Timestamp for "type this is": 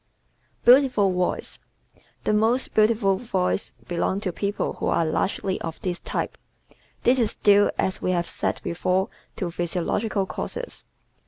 5.99-7.35